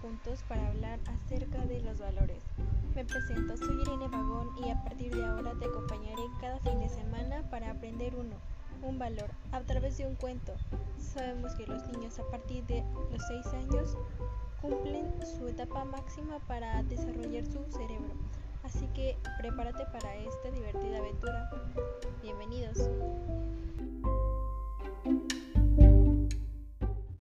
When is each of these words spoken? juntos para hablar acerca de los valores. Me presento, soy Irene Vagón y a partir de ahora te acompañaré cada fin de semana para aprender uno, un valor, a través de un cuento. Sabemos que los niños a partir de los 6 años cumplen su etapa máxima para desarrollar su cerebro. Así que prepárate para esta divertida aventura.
juntos 0.00 0.42
para 0.48 0.66
hablar 0.68 0.98
acerca 1.06 1.58
de 1.66 1.80
los 1.80 1.98
valores. 1.98 2.42
Me 2.94 3.04
presento, 3.04 3.56
soy 3.56 3.80
Irene 3.82 4.08
Vagón 4.08 4.50
y 4.64 4.70
a 4.70 4.82
partir 4.82 5.14
de 5.14 5.24
ahora 5.24 5.52
te 5.58 5.66
acompañaré 5.66 6.22
cada 6.40 6.58
fin 6.60 6.80
de 6.80 6.88
semana 6.88 7.42
para 7.50 7.70
aprender 7.70 8.14
uno, 8.14 8.36
un 8.82 8.98
valor, 8.98 9.30
a 9.52 9.60
través 9.60 9.98
de 9.98 10.06
un 10.06 10.14
cuento. 10.16 10.54
Sabemos 10.98 11.54
que 11.54 11.66
los 11.66 11.86
niños 11.88 12.18
a 12.18 12.30
partir 12.30 12.64
de 12.66 12.82
los 13.12 13.22
6 13.26 13.46
años 13.54 13.96
cumplen 14.60 15.12
su 15.24 15.48
etapa 15.48 15.84
máxima 15.84 16.38
para 16.46 16.82
desarrollar 16.84 17.44
su 17.44 17.64
cerebro. 17.70 18.14
Así 18.62 18.86
que 18.88 19.16
prepárate 19.38 19.84
para 19.86 20.14
esta 20.16 20.50
divertida 20.50 20.98
aventura. 20.98 21.50